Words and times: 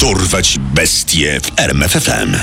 Dorwać 0.00 0.58
bestie 0.58 1.40
w 1.40 1.60
RMFFM. 1.60 2.36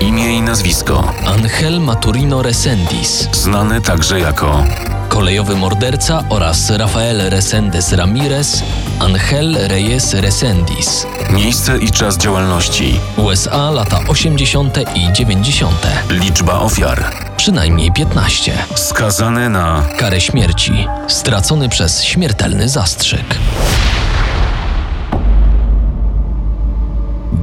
Imię 0.00 0.36
i 0.36 0.40
nazwisko. 0.42 1.12
Angel 1.26 1.80
Maturino 1.80 2.42
Resendis, 2.42 3.28
Znany 3.32 3.80
także 3.80 4.20
jako 4.20 4.64
kolejowy 5.08 5.56
morderca 5.56 6.24
oraz 6.28 6.70
Rafael 6.70 7.30
Resendes 7.30 7.92
Ramirez, 7.92 8.62
Angel 9.00 9.56
Reyes 9.68 10.14
Resendis. 10.14 11.06
miejsce 11.30 11.78
i 11.78 11.90
czas 11.90 12.18
działalności. 12.18 13.00
USA 13.16 13.70
lata 13.70 14.00
80. 14.08 14.78
i 14.94 15.12
90. 15.12 15.86
Liczba 16.10 16.58
ofiar. 16.60 17.04
Przynajmniej 17.36 17.92
15. 17.92 18.52
Skazany 18.74 19.48
na 19.48 19.82
Karę 19.98 20.20
śmierci. 20.20 20.86
Stracony 21.08 21.68
przez 21.68 22.02
śmiertelny 22.04 22.68
zastrzyk. 22.68 23.36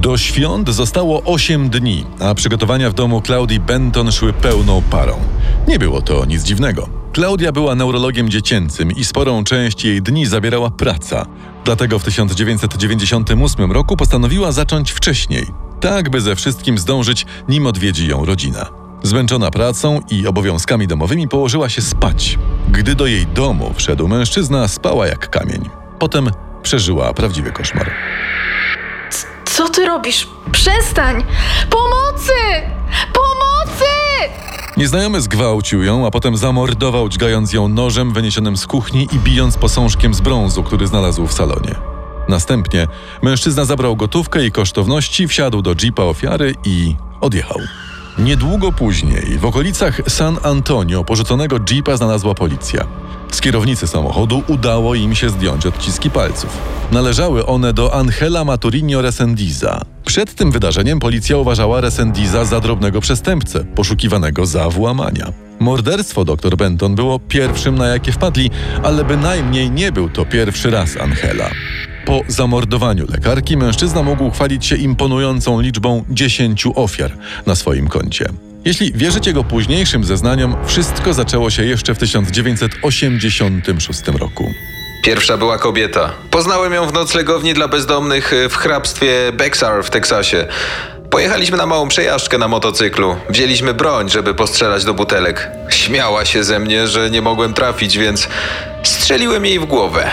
Do 0.02 0.18
świąt 0.18 0.68
zostało 0.68 1.22
8 1.22 1.70
dni, 1.70 2.06
a 2.20 2.34
przygotowania 2.34 2.90
w 2.90 2.94
domu 2.94 3.22
Claudii 3.22 3.60
Benton 3.60 4.12
szły 4.12 4.32
pełną 4.32 4.82
parą. 4.90 5.16
Nie 5.68 5.78
było 5.78 6.02
to 6.02 6.24
nic 6.24 6.42
dziwnego. 6.42 6.88
Klaudia 7.12 7.52
była 7.52 7.74
neurologiem 7.74 8.30
dziecięcym 8.30 8.92
i 8.92 9.04
sporą 9.04 9.44
część 9.44 9.84
jej 9.84 10.02
dni 10.02 10.26
zabierała 10.26 10.70
praca. 10.70 11.26
Dlatego 11.64 11.98
w 11.98 12.04
1998 12.04 13.72
roku 13.72 13.96
postanowiła 13.96 14.52
zacząć 14.52 14.90
wcześniej, 14.90 15.46
tak 15.80 16.10
by 16.10 16.20
ze 16.20 16.36
wszystkim 16.36 16.78
zdążyć, 16.78 17.26
nim 17.48 17.66
odwiedzi 17.66 18.08
ją 18.08 18.24
rodzina. 18.24 18.66
Zmęczona 19.02 19.50
pracą 19.50 20.00
i 20.10 20.26
obowiązkami 20.26 20.86
domowymi 20.86 21.28
położyła 21.28 21.68
się 21.68 21.82
spać. 21.82 22.38
Gdy 22.68 22.94
do 22.94 23.06
jej 23.06 23.26
domu 23.26 23.72
wszedł 23.76 24.08
mężczyzna, 24.08 24.68
spała 24.68 25.06
jak 25.06 25.30
kamień. 25.30 25.70
Potem 25.98 26.30
przeżyła 26.62 27.14
prawdziwy 27.14 27.52
koszmar. 27.52 27.90
Co 29.52 29.68
ty 29.68 29.86
robisz? 29.86 30.28
Przestań! 30.52 31.24
Pomocy! 31.70 32.32
Pomocy! 33.12 33.84
Nieznajomy 34.76 35.20
zgwałcił 35.20 35.82
ją, 35.82 36.06
a 36.06 36.10
potem 36.10 36.36
zamordował, 36.36 37.08
dźgając 37.08 37.52
ją 37.52 37.68
nożem 37.68 38.12
wyniesionym 38.12 38.56
z 38.56 38.66
kuchni 38.66 39.08
i 39.12 39.18
bijąc 39.18 39.56
posążkiem 39.56 40.14
z 40.14 40.20
brązu, 40.20 40.62
który 40.62 40.86
znalazł 40.86 41.26
w 41.26 41.32
salonie. 41.32 41.74
Następnie 42.28 42.88
mężczyzna 43.22 43.64
zabrał 43.64 43.96
gotówkę 43.96 44.44
i 44.44 44.52
kosztowności, 44.52 45.28
wsiadł 45.28 45.62
do 45.62 45.74
jeepa 45.82 46.02
ofiary 46.02 46.54
i 46.64 46.96
odjechał. 47.20 47.58
Niedługo 48.18 48.72
później 48.72 49.38
w 49.38 49.44
okolicach 49.44 50.00
San 50.08 50.38
Antonio 50.42 51.04
porzuconego 51.04 51.56
jeepa 51.70 51.96
znalazła 51.96 52.34
policja. 52.34 52.86
Z 53.32 53.40
kierownicy 53.40 53.86
samochodu 53.86 54.42
udało 54.48 54.94
im 54.94 55.14
się 55.14 55.30
zdjąć 55.30 55.66
odciski 55.66 56.10
palców. 56.10 56.58
Należały 56.92 57.46
one 57.46 57.72
do 57.72 57.94
Angela 57.94 58.44
Maturinho 58.44 59.02
Resendiza. 59.02 59.82
Przed 60.04 60.34
tym 60.34 60.50
wydarzeniem 60.50 61.00
policja 61.00 61.36
uważała 61.36 61.80
Resendiza 61.80 62.44
za 62.44 62.60
drobnego 62.60 63.00
przestępcę, 63.00 63.64
poszukiwanego 63.64 64.46
za 64.46 64.68
włamania. 64.68 65.32
Morderstwo 65.60 66.24
dr 66.24 66.56
Benton 66.56 66.94
było 66.94 67.18
pierwszym, 67.18 67.74
na 67.74 67.86
jakie 67.86 68.12
wpadli, 68.12 68.50
ale 68.82 69.04
bynajmniej 69.04 69.70
nie 69.70 69.92
był 69.92 70.08
to 70.08 70.24
pierwszy 70.24 70.70
raz 70.70 70.96
Angela. 70.96 71.50
Po 72.06 72.20
zamordowaniu 72.28 73.06
lekarki 73.10 73.56
mężczyzna 73.56 74.02
mógł 74.02 74.30
chwalić 74.30 74.66
się 74.66 74.76
imponującą 74.76 75.60
liczbą 75.60 76.04
10 76.10 76.64
ofiar 76.74 77.12
na 77.46 77.54
swoim 77.54 77.88
koncie. 77.88 78.28
Jeśli 78.64 78.92
wierzyć 78.92 79.26
jego 79.26 79.44
późniejszym 79.44 80.04
zeznaniom, 80.04 80.56
wszystko 80.66 81.14
zaczęło 81.14 81.50
się 81.50 81.64
jeszcze 81.64 81.94
w 81.94 81.98
1986 81.98 84.02
roku. 84.18 84.44
Pierwsza 85.04 85.36
była 85.36 85.58
kobieta. 85.58 86.10
Poznałem 86.30 86.72
ją 86.72 86.86
w 86.86 86.92
noclegowni 86.92 87.54
dla 87.54 87.68
bezdomnych 87.68 88.32
y, 88.32 88.48
w 88.48 88.56
hrabstwie 88.56 89.32
Bexar 89.32 89.84
w 89.84 89.90
Teksasie. 89.90 90.46
Pojechaliśmy 91.10 91.56
na 91.56 91.66
małą 91.66 91.88
przejażdżkę 91.88 92.38
na 92.38 92.48
motocyklu. 92.48 93.16
Wzięliśmy 93.28 93.74
broń, 93.74 94.10
żeby 94.10 94.34
postrzelać 94.34 94.84
do 94.84 94.94
butelek. 94.94 95.50
Śmiała 95.70 96.24
się 96.24 96.44
ze 96.44 96.58
mnie, 96.58 96.86
że 96.86 97.10
nie 97.10 97.22
mogłem 97.22 97.54
trafić, 97.54 97.98
więc 97.98 98.28
strzeliłem 98.82 99.46
jej 99.46 99.58
w 99.58 99.64
głowę. 99.64 100.10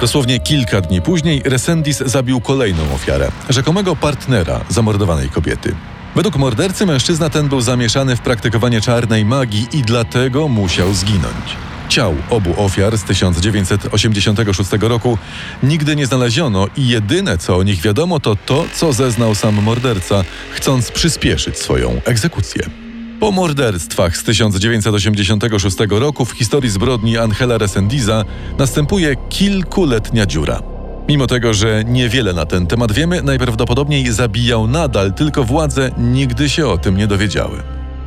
Dosłownie 0.00 0.40
kilka 0.40 0.80
dni 0.80 1.02
później 1.02 1.42
Resendis 1.44 1.98
zabił 1.98 2.40
kolejną 2.40 2.94
ofiarę, 2.94 3.30
rzekomego 3.50 3.96
partnera 3.96 4.60
zamordowanej 4.68 5.28
kobiety. 5.28 5.74
Według 6.16 6.36
mordercy 6.36 6.86
mężczyzna 6.86 7.30
ten 7.30 7.48
był 7.48 7.60
zamieszany 7.60 8.16
w 8.16 8.20
praktykowanie 8.20 8.80
czarnej 8.80 9.24
magii 9.24 9.66
i 9.72 9.82
dlatego 9.82 10.48
musiał 10.48 10.94
zginąć. 10.94 11.56
Ciał 11.88 12.14
obu 12.30 12.54
ofiar 12.56 12.98
z 12.98 13.04
1986 13.04 14.70
roku 14.80 15.18
nigdy 15.62 15.96
nie 15.96 16.06
znaleziono 16.06 16.66
i 16.76 16.88
jedyne 16.88 17.38
co 17.38 17.56
o 17.56 17.62
nich 17.62 17.80
wiadomo 17.80 18.20
to 18.20 18.36
to, 18.36 18.64
co 18.74 18.92
zeznał 18.92 19.34
sam 19.34 19.62
morderca, 19.62 20.24
chcąc 20.52 20.90
przyspieszyć 20.90 21.58
swoją 21.58 22.00
egzekucję. 22.04 22.87
Po 23.20 23.32
morderstwach 23.32 24.16
z 24.16 24.24
1986 24.24 25.76
roku 25.90 26.24
w 26.24 26.32
historii 26.32 26.70
zbrodni 26.70 27.18
Angela 27.18 27.58
Resendiza 27.58 28.24
następuje 28.58 29.16
kilkuletnia 29.28 30.26
dziura. 30.26 30.62
Mimo 31.08 31.26
tego, 31.26 31.54
że 31.54 31.84
niewiele 31.84 32.32
na 32.32 32.46
ten 32.46 32.66
temat 32.66 32.92
wiemy, 32.92 33.22
najprawdopodobniej 33.22 34.12
zabijał 34.12 34.66
nadal, 34.66 35.12
tylko 35.12 35.44
władze 35.44 35.90
nigdy 35.98 36.48
się 36.48 36.66
o 36.66 36.78
tym 36.78 36.96
nie 36.96 37.06
dowiedziały. 37.06 37.62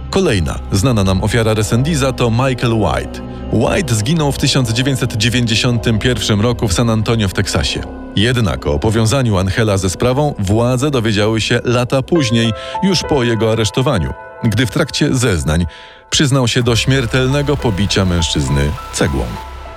Kolejna 0.09 0.59
znana 0.71 1.03
nam 1.03 1.23
ofiara 1.23 1.53
Resendiza 1.53 2.13
to 2.13 2.31
Michael 2.31 2.73
White. 2.73 3.21
White 3.53 3.95
zginął 3.95 4.31
w 4.31 4.37
1991 4.37 6.41
roku 6.41 6.67
w 6.67 6.73
San 6.73 6.89
Antonio 6.89 7.27
w 7.27 7.33
Teksasie. 7.33 7.81
Jednak 8.15 8.67
o 8.67 8.79
powiązaniu 8.79 9.37
Angela 9.37 9.77
ze 9.77 9.89
sprawą 9.89 10.33
władze 10.39 10.91
dowiedziały 10.91 11.41
się 11.41 11.59
lata 11.63 12.01
później, 12.01 12.51
już 12.83 13.01
po 13.09 13.23
jego 13.23 13.51
aresztowaniu, 13.51 14.13
gdy 14.43 14.65
w 14.65 14.71
trakcie 14.71 15.15
zeznań 15.15 15.65
przyznał 16.09 16.47
się 16.47 16.63
do 16.63 16.75
śmiertelnego 16.75 17.57
pobicia 17.57 18.05
mężczyzny 18.05 18.71
cegłą. 18.93 19.25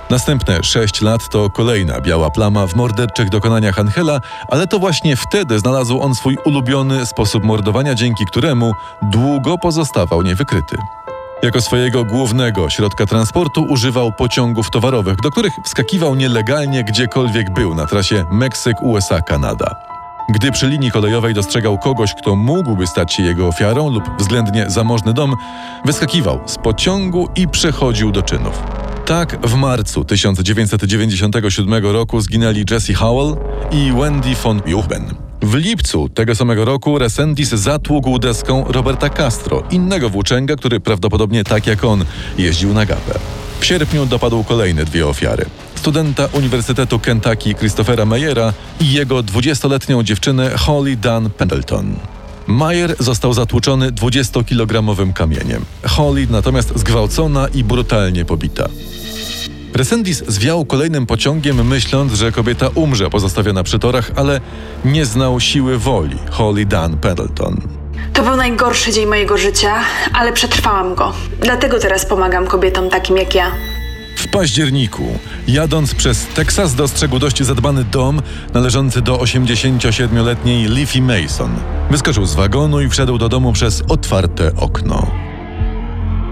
Następne 0.09 0.63
sześć 0.63 1.01
lat 1.01 1.29
to 1.29 1.49
kolejna 1.49 2.01
biała 2.01 2.29
plama 2.29 2.67
w 2.67 2.75
morderczych 2.75 3.29
dokonaniach 3.29 3.79
Angela, 3.79 4.19
ale 4.49 4.67
to 4.67 4.79
właśnie 4.79 5.15
wtedy 5.15 5.59
znalazł 5.59 6.01
on 6.01 6.15
swój 6.15 6.37
ulubiony 6.45 7.05
sposób 7.05 7.43
mordowania, 7.43 7.95
dzięki 7.95 8.25
któremu 8.25 8.73
długo 9.01 9.57
pozostawał 9.57 10.21
niewykryty. 10.21 10.77
Jako 11.43 11.61
swojego 11.61 12.03
głównego 12.03 12.69
środka 12.69 13.05
transportu 13.05 13.63
używał 13.63 14.11
pociągów 14.11 14.69
towarowych, 14.71 15.15
do 15.15 15.31
których 15.31 15.53
wskakiwał 15.65 16.15
nielegalnie 16.15 16.83
gdziekolwiek 16.83 17.53
był 17.53 17.75
na 17.75 17.85
trasie 17.85 18.25
Meksyk-USA-Kanada. 18.31 19.94
Gdy 20.29 20.51
przy 20.51 20.67
linii 20.67 20.91
kolejowej 20.91 21.33
dostrzegał 21.33 21.77
kogoś, 21.77 22.13
kto 22.13 22.35
mógłby 22.35 22.87
stać 22.87 23.13
się 23.13 23.23
jego 23.23 23.47
ofiarą 23.47 23.89
lub 23.89 24.03
względnie 24.19 24.65
zamożny 24.69 25.13
dom, 25.13 25.35
wyskakiwał 25.85 26.39
z 26.45 26.57
pociągu 26.57 27.29
i 27.35 27.47
przechodził 27.47 28.11
do 28.11 28.21
czynów. 28.21 28.63
Tak 29.05 29.47
w 29.47 29.55
marcu 29.55 30.05
1997 30.05 31.85
roku 31.85 32.21
zginęli 32.21 32.65
Jesse 32.71 32.93
Howell 32.93 33.37
i 33.71 33.91
Wendy 33.91 34.35
von 34.43 34.61
Juchben. 34.65 35.13
W 35.41 35.53
lipcu 35.53 36.09
tego 36.09 36.35
samego 36.35 36.65
roku 36.65 36.99
Resendis 36.99 37.49
zatłukł 37.49 38.19
deską 38.19 38.65
Roberta 38.67 39.09
Castro, 39.09 39.63
innego 39.71 40.09
włóczęga, 40.09 40.55
który 40.55 40.79
prawdopodobnie 40.79 41.43
tak 41.43 41.67
jak 41.67 41.83
on 41.83 42.05
jeździł 42.37 42.73
na 42.73 42.85
gapę. 42.85 43.19
W 43.59 43.65
sierpniu 43.65 44.05
dopadł 44.05 44.43
kolejne 44.43 44.85
dwie 44.85 45.07
ofiary. 45.07 45.45
Studenta 45.85 46.27
Uniwersytetu 46.33 46.99
Kentucky 46.99 47.55
Christophera 47.55 48.05
Mayera 48.05 48.53
i 48.79 48.93
jego 48.93 49.19
20-letnią 49.19 50.03
dziewczynę 50.03 50.57
Holly 50.57 50.95
Dunn 50.97 51.29
Pendleton. 51.29 51.95
Mayer 52.47 52.95
został 52.99 53.33
zatłuczony 53.33 53.91
20-kilogramowym 53.91 55.13
kamieniem. 55.13 55.65
Holly 55.87 56.27
natomiast 56.29 56.79
zgwałcona 56.79 57.47
i 57.47 57.63
brutalnie 57.63 58.25
pobita. 58.25 58.69
Resendis 59.73 60.23
zwiał 60.27 60.65
kolejnym 60.65 61.05
pociągiem, 61.05 61.67
myśląc, 61.67 62.13
że 62.13 62.31
kobieta 62.31 62.69
umrze 62.75 63.09
pozostawiona 63.09 63.63
przy 63.63 63.79
torach, 63.79 64.11
ale 64.15 64.41
nie 64.85 65.05
znał 65.05 65.39
siły 65.39 65.77
woli 65.77 66.17
Holly 66.31 66.65
Dunn 66.65 66.97
Pendleton. 66.97 67.61
To 68.13 68.23
był 68.23 68.35
najgorszy 68.35 68.91
dzień 68.93 69.05
mojego 69.05 69.37
życia, 69.37 69.75
ale 70.13 70.33
przetrwałam 70.33 70.95
go. 70.95 71.13
Dlatego 71.41 71.79
teraz 71.79 72.05
pomagam 72.05 72.47
kobietom 72.47 72.89
takim 72.89 73.17
jak 73.17 73.35
ja. 73.35 73.51
W 74.15 74.27
październiku, 74.27 75.19
jadąc 75.47 75.95
przez 75.95 76.27
Teksas, 76.27 76.75
dostrzegł 76.75 77.19
dość 77.19 77.43
zadbany 77.43 77.83
dom 77.83 78.21
należący 78.53 79.01
do 79.01 79.17
87-letniej 79.17 80.67
Leafy 80.67 81.01
Mason. 81.01 81.55
Wyskoczył 81.91 82.25
z 82.25 82.35
wagonu 82.35 82.81
i 82.81 82.89
wszedł 82.89 83.17
do 83.17 83.29
domu 83.29 83.53
przez 83.53 83.83
otwarte 83.87 84.55
okno. 84.55 85.11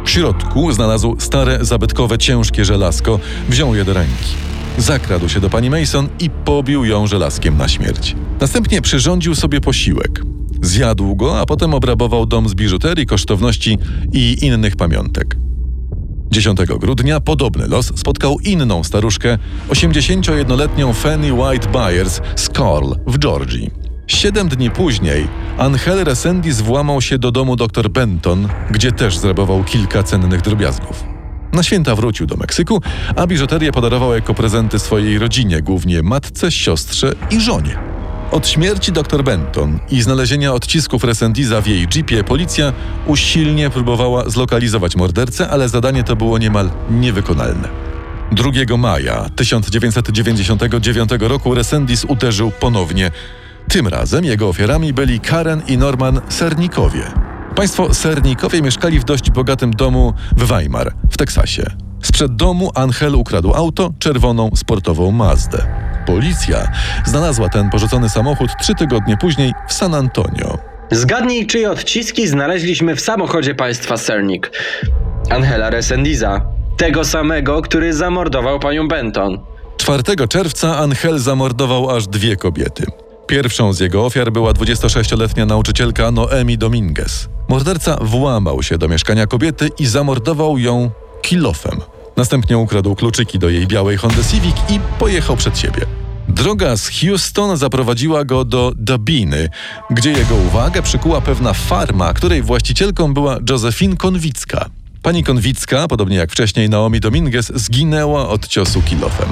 W 0.05 0.09
środku 0.09 0.71
znalazł 0.71 1.15
stare, 1.19 1.57
zabytkowe, 1.61 2.17
ciężkie 2.17 2.65
żelazko, 2.65 3.19
wziął 3.49 3.75
je 3.75 3.85
do 3.85 3.93
ręki. 3.93 4.33
Zakradł 4.77 5.29
się 5.29 5.39
do 5.39 5.49
pani 5.49 5.69
Mason 5.69 6.09
i 6.19 6.29
pobił 6.29 6.85
ją 6.85 7.07
żelazkiem 7.07 7.57
na 7.57 7.67
śmierć. 7.67 8.15
Następnie 8.41 8.81
przyrządził 8.81 9.35
sobie 9.35 9.61
posiłek. 9.61 10.21
Zjadł 10.61 11.15
go, 11.15 11.39
a 11.39 11.45
potem 11.45 11.73
obrabował 11.73 12.25
dom 12.25 12.49
z 12.49 12.53
biżuterii, 12.53 13.05
kosztowności 13.05 13.77
i 14.13 14.37
innych 14.41 14.75
pamiątek. 14.75 15.35
10 16.33 16.59
grudnia 16.79 17.19
podobny 17.19 17.67
los 17.67 17.91
spotkał 17.95 18.39
inną 18.39 18.83
staruszkę, 18.83 19.37
81-letnią 19.69 20.93
Fanny 20.93 21.33
White 21.33 21.67
Byers 21.67 22.21
z 22.35 22.49
Carl 22.49 22.93
w 23.07 23.17
Georgii. 23.19 23.71
Siedem 24.07 24.49
dni 24.49 24.71
później 24.71 25.27
Angel 25.57 26.03
Resendis 26.03 26.61
włamał 26.61 27.01
się 27.01 27.17
do 27.17 27.31
domu 27.31 27.55
dr 27.55 27.89
Benton, 27.89 28.47
gdzie 28.71 28.91
też 28.91 29.17
zrabował 29.17 29.63
kilka 29.63 30.03
cennych 30.03 30.41
drobiazgów. 30.41 31.03
Na 31.53 31.63
święta 31.63 31.95
wrócił 31.95 32.25
do 32.25 32.35
Meksyku, 32.35 32.81
a 33.15 33.27
biżuterię 33.27 33.71
podarował 33.71 34.13
jako 34.13 34.33
prezenty 34.33 34.79
swojej 34.79 35.19
rodzinie, 35.19 35.61
głównie 35.61 36.03
matce, 36.03 36.51
siostrze 36.51 37.15
i 37.31 37.41
żonie. 37.41 37.92
Od 38.33 38.47
śmierci 38.47 38.91
dr 38.91 39.23
Benton 39.23 39.79
i 39.89 40.01
znalezienia 40.01 40.53
odcisków 40.53 41.03
Resendiza 41.03 41.61
w 41.61 41.67
jej 41.67 41.87
jeepie 41.95 42.23
policja 42.23 42.73
usilnie 43.05 43.69
próbowała 43.69 44.29
zlokalizować 44.29 44.95
mordercę, 44.95 45.49
ale 45.49 45.69
zadanie 45.69 46.03
to 46.03 46.15
było 46.15 46.37
niemal 46.37 46.69
niewykonalne. 46.89 47.69
2 48.31 48.77
maja 48.77 49.29
1999 49.35 51.09
roku 51.19 51.55
Resendiz 51.55 52.05
uderzył 52.05 52.51
ponownie. 52.51 53.11
Tym 53.69 53.87
razem 53.87 54.25
jego 54.25 54.49
ofiarami 54.49 54.93
byli 54.93 55.19
Karen 55.19 55.61
i 55.67 55.77
Norman 55.77 56.21
Sernikowie. 56.29 57.03
Państwo 57.55 57.93
Sernikowie 57.93 58.61
mieszkali 58.61 58.99
w 58.99 59.03
dość 59.03 59.31
bogatym 59.31 59.71
domu 59.71 60.13
w 60.37 60.47
Weimar, 60.47 60.93
w 61.11 61.17
Teksasie. 61.17 61.65
Sprzed 62.03 62.35
domu 62.35 62.71
Angel 62.75 63.15
ukradł 63.15 63.53
auto, 63.53 63.93
czerwoną 63.99 64.49
sportową 64.55 65.11
Mazdę. 65.11 65.92
Policja 66.05 66.71
znalazła 67.05 67.49
ten 67.49 67.69
porzucony 67.69 68.09
samochód 68.09 68.49
trzy 68.61 68.75
tygodnie 68.75 69.17
później 69.17 69.53
w 69.67 69.73
San 69.73 69.93
Antonio. 69.93 70.57
Zgadnij, 70.91 71.47
czyje 71.47 71.71
odciski 71.71 72.27
znaleźliśmy 72.27 72.95
w 72.95 73.01
samochodzie 73.01 73.55
państwa 73.55 73.97
Sernik. 73.97 74.51
Angela 75.29 75.69
Resendiza. 75.69 76.41
Tego 76.77 77.05
samego, 77.05 77.61
który 77.61 77.93
zamordował 77.93 78.59
panią 78.59 78.87
Benton. 78.87 79.39
4 79.77 80.27
czerwca 80.29 80.77
Angel 80.77 81.19
zamordował 81.19 81.89
aż 81.89 82.07
dwie 82.07 82.35
kobiety. 82.35 82.85
Pierwszą 83.27 83.73
z 83.73 83.79
jego 83.79 84.05
ofiar 84.05 84.31
była 84.31 84.51
26-letnia 84.51 85.45
nauczycielka 85.45 86.11
Noemi 86.11 86.57
Dominguez. 86.57 87.29
Morderca 87.47 87.97
włamał 88.01 88.63
się 88.63 88.77
do 88.77 88.87
mieszkania 88.87 89.27
kobiety 89.27 89.69
i 89.79 89.85
zamordował 89.85 90.57
ją 90.57 90.91
kilofem. 91.21 91.81
Następnie 92.17 92.57
ukradł 92.57 92.95
kluczyki 92.95 93.39
do 93.39 93.49
jej 93.49 93.67
białej 93.67 93.97
Honda 93.97 94.23
Civic 94.31 94.55
i 94.69 94.79
pojechał 94.99 95.37
przed 95.37 95.59
siebie. 95.59 95.85
Droga 96.29 96.77
z 96.77 96.89
Houston 96.89 97.57
zaprowadziła 97.57 98.25
go 98.25 98.45
do 98.45 98.73
Dabiny, 98.75 99.49
gdzie 99.89 100.11
jego 100.11 100.35
uwagę 100.35 100.81
przykuła 100.81 101.21
pewna 101.21 101.53
farma, 101.53 102.13
której 102.13 102.41
właścicielką 102.41 103.13
była 103.13 103.37
Josephine 103.49 103.97
Konwicka. 103.97 104.69
Pani 105.01 105.23
Konwicka, 105.23 105.87
podobnie 105.87 106.17
jak 106.17 106.31
wcześniej 106.31 106.69
Naomi 106.69 106.99
Dominguez, 106.99 107.51
zginęła 107.55 108.29
od 108.29 108.47
ciosu 108.47 108.81
kilofem. 108.81 109.29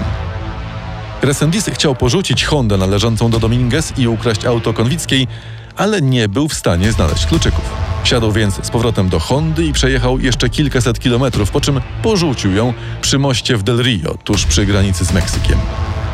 Resendis 1.22 1.70
chciał 1.74 1.96
porzucić 1.96 2.46
Hondę 2.46 2.78
należącą 2.78 3.32
do 3.32 3.40
Dominguez 3.40 3.94
i 3.98 4.08
ukraść 4.08 4.46
auto 4.46 4.74
Konwickiej, 4.74 5.28
ale 5.76 6.02
nie 6.02 6.30
był 6.30 6.48
w 6.48 6.54
stanie 6.54 6.92
znaleźć 6.92 7.26
kluczyków. 7.26 7.91
Wsiadł 8.04 8.32
więc 8.32 8.66
z 8.66 8.70
powrotem 8.70 9.10
do 9.10 9.20
Hondy 9.20 9.66
i 9.66 9.74
przejechał 9.74 10.20
jeszcze 10.20 10.50
kilkaset 10.50 11.00
kilometrów, 11.00 11.52
po 11.52 11.62
czym 11.62 11.82
porzucił 12.04 12.54
ją 12.56 12.74
przy 13.02 13.20
moście 13.20 13.58
w 13.58 13.64
Del 13.64 13.84
Rio, 13.84 14.18
tuż 14.24 14.46
przy 14.46 14.66
granicy 14.66 15.06
z 15.06 15.14
Meksykiem. 15.14 15.60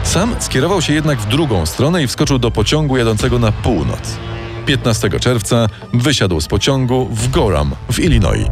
Sam 0.03 0.35
skierował 0.39 0.81
się 0.81 0.93
jednak 0.93 1.19
w 1.19 1.27
drugą 1.27 1.65
stronę 1.65 2.03
i 2.03 2.07
wskoczył 2.07 2.39
do 2.39 2.51
pociągu 2.51 2.97
jadącego 2.97 3.39
na 3.39 3.51
północ. 3.51 4.17
15 4.65 5.09
czerwca 5.19 5.67
wysiadł 5.93 6.41
z 6.41 6.47
pociągu 6.47 7.07
w 7.11 7.29
Gorham 7.29 7.75
w 7.91 7.99
Illinois. 7.99 8.47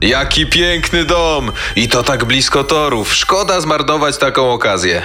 Jaki 0.00 0.46
piękny 0.46 1.04
dom! 1.04 1.52
I 1.76 1.88
to 1.88 2.02
tak 2.02 2.24
blisko 2.24 2.64
torów. 2.64 3.14
Szkoda 3.14 3.60
zmarnować 3.60 4.18
taką 4.18 4.52
okazję. 4.52 5.02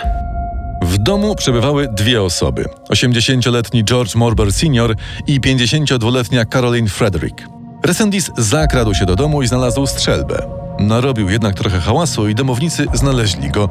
W 0.82 0.98
domu 0.98 1.36
przebywały 1.36 1.88
dwie 1.88 2.24
osoby: 2.24 2.66
80-letni 2.90 3.84
George 3.84 4.16
Morber 4.16 4.54
Sr. 4.54 4.96
i 5.28 5.42
52-letnia 5.42 6.46
Caroline 6.46 6.88
Frederick. 6.88 7.44
Resendis 7.84 8.32
zakradł 8.38 8.94
się 8.94 9.06
do 9.06 9.16
domu 9.16 9.42
i 9.42 9.48
znalazł 9.48 9.88
strzelbę. 9.88 10.46
Narobił 10.80 11.30
jednak 11.30 11.56
trochę 11.56 11.80
hałasu 11.80 12.28
i 12.28 12.36
domownicy 12.36 12.86
znaleźli 12.94 13.52
go. 13.52 13.70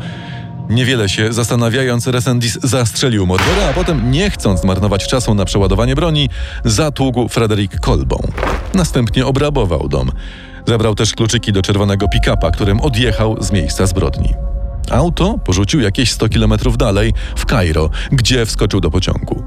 Niewiele 0.68 1.08
się 1.08 1.32
zastanawiając, 1.32 2.06
Resendis 2.06 2.58
zastrzelił 2.62 3.26
Morbera, 3.26 3.68
a 3.70 3.72
potem, 3.72 4.10
nie 4.10 4.30
chcąc 4.30 4.60
zmarnować 4.60 5.08
czasu 5.08 5.34
na 5.34 5.44
przeładowanie 5.44 5.94
broni, 5.94 6.28
zatługł 6.64 7.28
Frederick 7.28 7.80
kolbą. 7.80 8.18
Następnie 8.74 9.26
obrabował 9.26 9.88
dom. 9.88 10.12
Zabrał 10.66 10.94
też 10.94 11.12
kluczyki 11.12 11.52
do 11.52 11.62
czerwonego 11.62 12.06
pick-upa, 12.08 12.50
którym 12.50 12.80
odjechał 12.80 13.42
z 13.42 13.52
miejsca 13.52 13.86
zbrodni. 13.86 14.34
Auto 14.92 15.38
porzucił 15.44 15.80
jakieś 15.80 16.12
100 16.12 16.28
kilometrów 16.28 16.76
dalej, 16.76 17.12
w 17.36 17.46
Kairo, 17.46 17.90
gdzie 18.12 18.46
wskoczył 18.46 18.80
do 18.80 18.90
pociągu. 18.90 19.42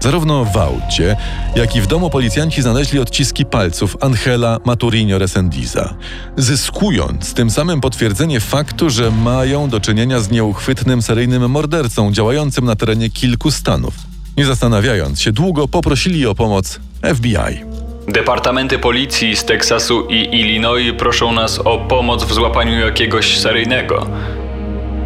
Zarówno 0.00 0.44
w 0.44 0.56
aucie, 0.56 1.16
jak 1.56 1.76
i 1.76 1.80
w 1.80 1.86
domu 1.86 2.10
policjanci 2.10 2.62
znaleźli 2.62 2.98
odciski 2.98 3.44
palców 3.44 3.96
Angela 4.00 4.58
Maturinho 4.64 5.18
Resendiza, 5.18 5.94
zyskując 6.36 7.34
tym 7.34 7.50
samym 7.50 7.80
potwierdzenie 7.80 8.40
faktu, 8.40 8.90
że 8.90 9.10
mają 9.10 9.68
do 9.68 9.80
czynienia 9.80 10.20
z 10.20 10.30
nieuchwytnym 10.30 11.02
seryjnym 11.02 11.50
mordercą 11.50 12.12
działającym 12.12 12.64
na 12.64 12.76
terenie 12.76 13.10
kilku 13.10 13.50
stanów. 13.50 13.94
Nie 14.36 14.44
zastanawiając 14.44 15.20
się 15.20 15.32
długo, 15.32 15.68
poprosili 15.68 16.26
o 16.26 16.34
pomoc 16.34 16.80
FBI. 17.14 17.64
Departamenty 18.08 18.78
policji 18.78 19.36
z 19.36 19.44
Teksasu 19.44 20.06
i 20.06 20.14
Illinois 20.14 20.92
proszą 20.98 21.32
nas 21.32 21.58
o 21.58 21.78
pomoc 21.78 22.24
w 22.24 22.32
złapaniu 22.32 22.78
jakiegoś 22.78 23.38
seryjnego. 23.38 24.06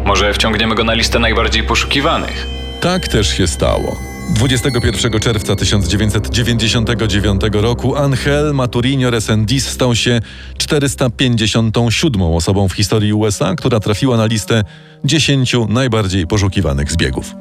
Może 0.05 0.33
wciągniemy 0.33 0.75
go 0.75 0.83
na 0.83 0.93
listę 0.93 1.19
najbardziej 1.19 1.63
poszukiwanych. 1.63 2.47
Tak 2.81 3.07
też 3.07 3.37
się 3.37 3.47
stało. 3.47 4.09
21 4.29 5.19
czerwca 5.19 5.55
1999 5.55 7.41
roku 7.53 7.95
Angel 7.95 8.53
Maturinho 8.53 9.09
Resendiz 9.09 9.67
stał 9.67 9.95
się 9.95 10.21
457 10.57 12.21
osobą 12.21 12.67
w 12.67 12.73
historii 12.73 13.13
USA, 13.13 13.55
która 13.55 13.79
trafiła 13.79 14.17
na 14.17 14.25
listę 14.25 14.63
10 15.05 15.55
najbardziej 15.69 16.27
poszukiwanych 16.27 16.91
zbiegów. 16.91 17.35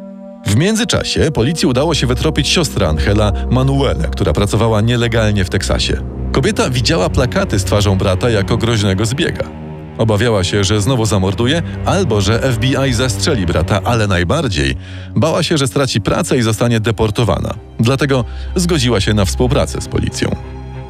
W 0.47 0.57
międzyczasie 0.57 1.31
policji 1.31 1.69
udało 1.69 1.95
się 1.95 2.07
wytropić 2.07 2.49
siostrę 2.49 2.89
Angela, 2.89 3.33
Manuelę, 3.51 4.09
która 4.13 4.33
pracowała 4.33 4.81
nielegalnie 4.81 5.45
w 5.45 5.51
Teksasie. 5.51 6.03
Kobieta 6.33 6.71
widziała 6.71 7.11
plakaty 7.11 7.59
z 7.59 7.65
twarzą 7.65 7.99
brata 7.99 8.31
jako 8.31 8.57
groźnego 8.57 9.07
zbiega. 9.07 9.68
Obawiała 9.99 10.45
się, 10.45 10.65
że 10.65 10.81
znowu 10.81 11.07
zamorduje, 11.07 11.63
albo 11.85 12.21
że 12.21 12.53
FBI 12.53 12.93
zastrzeli 12.93 13.47
brata, 13.47 13.81
ale 13.85 14.07
najbardziej 14.07 14.75
bała 15.17 15.43
się, 15.43 15.59
że 15.59 15.67
straci 15.67 16.01
pracę 16.01 16.39
i 16.39 16.43
zostanie 16.43 16.81
deportowana. 16.81 17.55
Dlatego 17.81 18.25
zgodziła 18.57 19.01
się 19.01 19.15
na 19.15 19.25
współpracę 19.25 19.81
z 19.81 19.89
policją. 19.89 20.37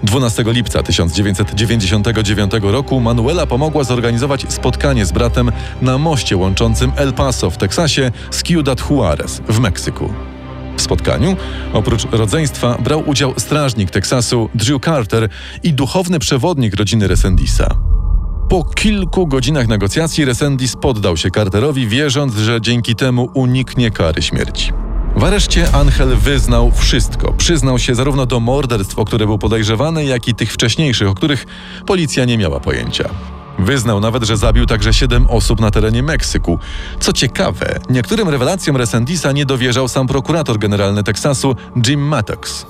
12 0.02 0.44
lipca 0.46 0.82
1999 0.82 2.52
roku 2.62 3.00
Manuela 3.00 3.46
pomogła 3.46 3.84
zorganizować 3.84 4.52
spotkanie 4.52 5.06
z 5.06 5.12
bratem 5.12 5.52
na 5.82 5.98
moście 5.98 6.36
łączącym 6.36 6.92
El 6.96 7.12
Paso 7.12 7.50
w 7.50 7.56
Teksasie 7.56 8.10
z 8.30 8.42
Ciudad 8.42 8.90
Juarez 8.90 9.42
w 9.48 9.60
Meksyku. 9.60 10.12
W 10.76 10.82
spotkaniu, 10.82 11.36
oprócz 11.72 12.04
rodzeństwa, 12.04 12.78
brał 12.84 13.08
udział 13.08 13.34
strażnik 13.36 13.90
Teksasu 13.90 14.48
Drew 14.54 14.80
Carter 14.84 15.28
i 15.62 15.72
duchowny 15.72 16.18
przewodnik 16.18 16.76
rodziny 16.76 17.08
Resendisa. 17.08 17.97
Po 18.48 18.64
kilku 18.64 19.26
godzinach 19.26 19.68
negocjacji 19.68 20.24
Resendis 20.24 20.76
poddał 20.76 21.16
się 21.16 21.30
Carterowi, 21.30 21.88
wierząc, 21.88 22.34
że 22.34 22.60
dzięki 22.60 22.94
temu 22.94 23.30
uniknie 23.34 23.90
kary 23.90 24.22
śmierci. 24.22 24.72
W 25.16 25.24
areszcie 25.24 25.72
Angel 25.72 26.16
wyznał 26.16 26.72
wszystko. 26.72 27.32
Przyznał 27.32 27.78
się 27.78 27.94
zarówno 27.94 28.26
do 28.26 28.40
morderstw, 28.40 28.98
o 28.98 29.04
które 29.04 29.26
był 29.26 29.38
podejrzewany, 29.38 30.04
jak 30.04 30.28
i 30.28 30.34
tych 30.34 30.52
wcześniejszych, 30.52 31.08
o 31.08 31.14
których 31.14 31.46
policja 31.86 32.24
nie 32.24 32.38
miała 32.38 32.60
pojęcia. 32.60 33.08
Wyznał 33.58 34.00
nawet, 34.00 34.22
że 34.22 34.36
zabił 34.36 34.66
także 34.66 34.94
siedem 34.94 35.26
osób 35.26 35.60
na 35.60 35.70
terenie 35.70 36.02
Meksyku. 36.02 36.58
Co 37.00 37.12
ciekawe, 37.12 37.80
niektórym 37.90 38.28
rewelacjom 38.28 38.76
Resendisa 38.76 39.32
nie 39.32 39.46
dowierzał 39.46 39.88
sam 39.88 40.06
prokurator 40.06 40.58
generalny 40.58 41.04
Teksasu 41.04 41.56
Jim 41.86 42.00
Maddox. 42.00 42.66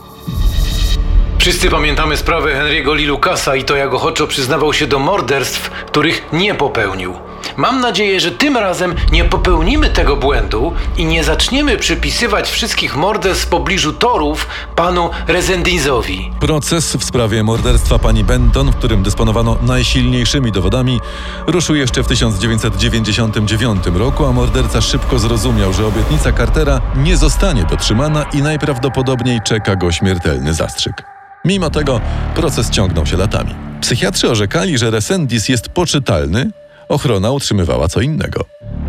Wszyscy 1.38 1.71
pamiętamy 1.71 2.16
sprawę 2.16 2.54
Henry'ego 2.54 2.95
Lee 2.95 3.07
Lucasa 3.07 3.57
i 3.57 3.64
to 3.64 3.76
jak 3.76 3.95
ochoczo 3.95 4.26
przyznawał 4.26 4.73
się 4.73 4.87
do 4.87 4.99
morderstw, 4.99 5.71
których 5.71 6.33
nie 6.33 6.54
popełnił. 6.54 7.14
Mam 7.57 7.80
nadzieję, 7.80 8.21
że 8.21 8.30
tym 8.30 8.57
razem 8.57 8.95
nie 9.12 9.25
popełnimy 9.25 9.90
tego 9.90 10.16
błędu 10.16 10.73
i 10.97 11.04
nie 11.04 11.25
zaczniemy 11.25 11.76
przypisywać 11.76 12.50
wszystkich 12.50 12.97
morderstw 12.97 13.47
w 13.47 13.49
pobliżu 13.49 13.92
torów 13.92 14.49
panu 14.76 15.11
Resendizowi. 15.26 16.30
Proces 16.40 16.97
w 16.97 17.04
sprawie 17.04 17.42
morderstwa 17.42 17.99
pani 17.99 18.25
Benton, 18.25 18.71
w 18.71 18.76
którym 18.76 19.02
dysponowano 19.02 19.57
najsilniejszymi 19.62 20.52
dowodami, 20.52 21.00
ruszył 21.47 21.76
jeszcze 21.76 22.02
w 22.02 22.07
1999 22.07 23.87
roku, 23.95 24.26
a 24.26 24.33
morderca 24.33 24.80
szybko 24.80 25.18
zrozumiał, 25.18 25.73
że 25.73 25.87
obietnica 25.87 26.33
Cartera 26.33 26.80
nie 26.97 27.16
zostanie 27.16 27.64
dotrzymana 27.64 28.26
i 28.33 28.42
najprawdopodobniej 28.42 29.40
czeka 29.45 29.76
go 29.76 29.92
śmiertelny 29.92 30.54
zastrzyk. 30.54 31.17
Mimo 31.49 31.71
tego 31.71 32.00
proces 32.35 32.71
ciągnął 32.71 33.07
się 33.07 33.17
latami. 33.17 33.55
Psychiatrzy 33.81 34.31
orzekali, 34.31 34.78
że 34.78 34.90
Resendis 34.90 35.49
jest 35.49 35.69
poczytalny, 35.69 36.50
ochrona 36.88 37.31
utrzymywała 37.31 37.88
co 37.88 38.00
innego. 38.00 38.45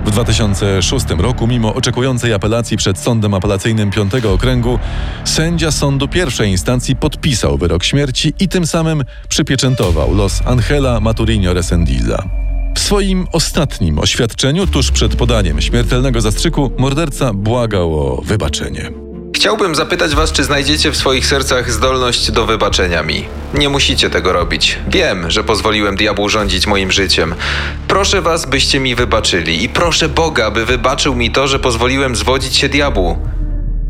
W 0.05 0.11
2006 0.11 1.05
roku, 1.17 1.47
mimo 1.47 1.73
oczekującej 1.73 2.33
apelacji 2.33 2.77
przed 2.77 2.97
Sądem 2.97 3.33
Apelacyjnym 3.33 3.91
V 4.11 4.29
Okręgu, 4.33 4.79
sędzia 5.25 5.71
sądu 5.71 6.07
pierwszej 6.07 6.49
instancji 6.49 6.95
podpisał 6.95 7.57
wyrok 7.57 7.83
śmierci 7.83 8.33
i 8.39 8.47
tym 8.47 8.67
samym 8.67 9.03
przypieczętował 9.29 10.15
los 10.15 10.41
Angela 10.45 10.99
Maturinho 10.99 11.53
Resendiza. 11.53 12.23
W 12.75 12.79
swoim 12.79 13.27
ostatnim 13.31 13.99
oświadczeniu, 13.99 14.67
tuż 14.67 14.91
przed 14.91 15.15
podaniem 15.15 15.61
śmiertelnego 15.61 16.21
zastrzyku, 16.21 16.71
morderca 16.77 17.33
błagał 17.33 17.99
o 17.99 18.21
wybaczenie. 18.21 19.08
Chciałbym 19.39 19.75
zapytać 19.75 20.15
was, 20.15 20.31
czy 20.31 20.43
znajdziecie 20.43 20.91
w 20.91 20.97
swoich 20.97 21.25
sercach 21.25 21.71
zdolność 21.71 22.31
do 22.31 22.45
wybaczenia 22.45 23.03
mi. 23.03 23.27
Nie 23.53 23.69
musicie 23.69 24.09
tego 24.09 24.33
robić. 24.33 24.79
Wiem, 24.87 25.31
że 25.31 25.43
pozwoliłem 25.43 25.95
diabłu 25.95 26.29
rządzić 26.29 26.67
moim 26.67 26.91
życiem. 26.91 27.35
Proszę 27.87 28.21
was, 28.21 28.45
byście 28.45 28.79
mi 28.79 28.95
wybaczyli 28.95 29.63
i 29.63 29.69
proszę 29.69 30.09
Boga, 30.09 30.51
by 30.51 30.65
wybaczył 30.65 31.15
mi 31.15 31.31
to, 31.31 31.47
że 31.47 31.59
pozwoliłem 31.59 32.15
zwodzić 32.15 32.55
się 32.55 32.69
diabłu. 32.69 33.17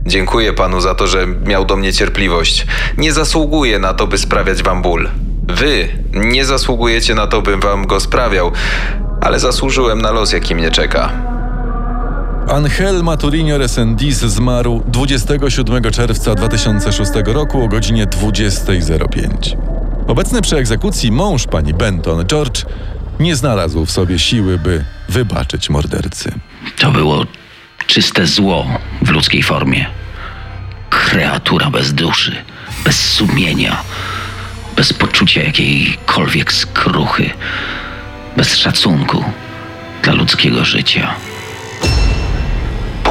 Dziękuję 0.06 0.54
panu 0.54 0.82
za 0.82 0.96
to, 0.96 1.08
że 1.08 1.28
miał 1.28 1.66
do 1.66 1.76
mnie 1.76 1.94
cierpliwość. 1.94 2.68
Nie 2.98 3.14
zasługuję 3.14 3.80
na 3.80 3.94
to, 3.94 4.08
by 4.08 4.18
sprawiać 4.18 4.64
wam 4.64 4.82
ból. 4.82 5.10
Wy 5.48 5.88
nie 6.14 6.46
zasługujecie 6.46 7.16
na 7.16 7.28
to, 7.28 7.42
bym 7.42 7.60
wam 7.60 7.88
go 7.88 8.00
sprawiał, 8.00 8.52
ale 9.22 9.40
zasłużyłem 9.40 10.02
na 10.02 10.12
los, 10.12 10.32
jaki 10.32 10.56
mnie 10.56 10.72
czeka. 10.72 11.29
Angel 12.50 13.04
Maturinho 13.04 13.58
Resendiz 13.58 14.18
zmarł 14.18 14.84
27 14.88 15.92
czerwca 15.92 16.36
2006 16.36 17.12
roku 17.26 17.64
o 17.64 17.68
godzinie 17.68 18.08
20.05. 18.08 19.58
Obecny 20.08 20.42
przy 20.42 20.58
egzekucji 20.58 21.12
mąż 21.12 21.48
pani 21.48 21.74
Benton, 21.74 22.26
George, 22.26 22.66
nie 23.20 23.36
znalazł 23.36 23.86
w 23.86 23.92
sobie 23.92 24.20
siły, 24.20 24.58
by 24.58 24.86
wybaczyć 25.10 25.70
mordercy. 25.70 26.32
To 26.80 26.92
było 26.92 27.26
czyste 27.88 28.28
zło 28.28 28.68
w 29.02 29.10
ludzkiej 29.10 29.44
formie. 29.44 29.86
Kreatura 30.90 31.70
bez 31.70 31.94
duszy, 31.94 32.36
bez 32.86 33.14
sumienia, 33.14 33.84
bez 34.76 34.94
poczucia 34.94 35.44
jakiejkolwiek 35.44 36.54
skruchy, 36.54 37.30
bez 38.38 38.58
szacunku 38.58 39.24
dla 40.04 40.14
ludzkiego 40.14 40.66
życia. 40.66 41.16